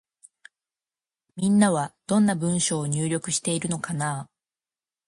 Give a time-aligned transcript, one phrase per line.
[1.35, 4.31] みんなは、どんな文章を入力しているのかなぁ。